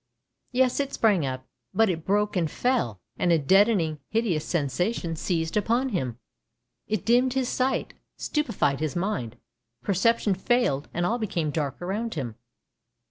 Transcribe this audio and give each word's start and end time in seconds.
Yes, 0.51 0.79
it 0.79 0.91
sprang 0.95 1.27
up, 1.27 1.45
but 1.75 1.87
it 1.87 2.07
broke 2.07 2.35
and 2.35 2.49
fell, 2.49 2.99
and 3.17 3.31
a 3.31 3.37
deadening 3.37 3.99
hideous 4.09 4.43
sensation 4.43 5.15
seized 5.15 5.55
upon 5.55 5.89
him. 5.89 6.17
It 6.87 7.05
dimed 7.05 7.33
his 7.33 7.49
sight, 7.49 7.93
stupefied 8.17 8.79
his 8.79 8.95
mind! 8.95 9.37
perception 9.83 10.33
failed, 10.33 10.89
and 10.91 11.05
all 11.05 11.19
became 11.19 11.51
dark 11.51 11.79
around 11.83 12.15
him. 12.15 12.33